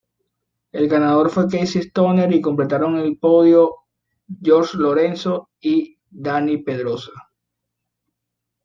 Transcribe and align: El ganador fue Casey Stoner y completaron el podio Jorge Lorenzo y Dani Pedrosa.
El 0.71 0.89
ganador 0.89 1.29
fue 1.29 1.47
Casey 1.47 1.81
Stoner 1.83 2.33
y 2.33 2.41
completaron 2.41 2.97
el 2.97 3.19
podio 3.19 3.75
Jorge 4.43 4.77
Lorenzo 4.79 5.51
y 5.59 5.95
Dani 6.09 6.57
Pedrosa. 6.57 7.11